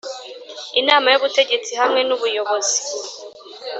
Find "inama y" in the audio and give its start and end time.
0.79-1.17